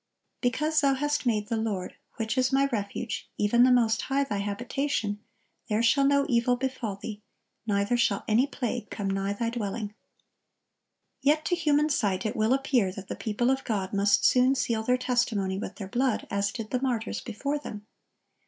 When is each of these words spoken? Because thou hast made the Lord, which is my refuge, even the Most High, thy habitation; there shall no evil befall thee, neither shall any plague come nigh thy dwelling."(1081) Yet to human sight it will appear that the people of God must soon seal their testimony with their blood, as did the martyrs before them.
Because 0.41 0.81
thou 0.81 0.95
hast 0.95 1.27
made 1.27 1.47
the 1.47 1.57
Lord, 1.57 1.93
which 2.15 2.35
is 2.35 2.51
my 2.51 2.65
refuge, 2.71 3.29
even 3.37 3.61
the 3.61 3.71
Most 3.71 4.01
High, 4.01 4.23
thy 4.23 4.39
habitation; 4.39 5.19
there 5.69 5.83
shall 5.83 6.05
no 6.07 6.25
evil 6.27 6.55
befall 6.55 6.95
thee, 6.95 7.21
neither 7.67 7.95
shall 7.97 8.25
any 8.27 8.47
plague 8.47 8.89
come 8.89 9.07
nigh 9.07 9.33
thy 9.33 9.51
dwelling."(1081) 9.51 9.91
Yet 11.21 11.45
to 11.45 11.55
human 11.55 11.89
sight 11.89 12.25
it 12.25 12.35
will 12.35 12.53
appear 12.55 12.91
that 12.91 13.09
the 13.09 13.15
people 13.15 13.51
of 13.51 13.63
God 13.63 13.93
must 13.93 14.25
soon 14.25 14.55
seal 14.55 14.81
their 14.81 14.97
testimony 14.97 15.59
with 15.59 15.75
their 15.75 15.87
blood, 15.87 16.25
as 16.31 16.51
did 16.51 16.71
the 16.71 16.81
martyrs 16.81 17.21
before 17.21 17.59
them. 17.59 17.85